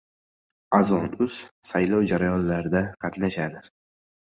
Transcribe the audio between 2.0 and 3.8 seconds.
jarayonlarida qatnashadi